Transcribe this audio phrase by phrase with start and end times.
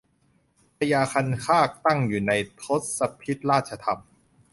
[0.77, 2.63] พญาคันคากตั้งอยู่ในท
[2.97, 3.99] ศพิธราชธรรม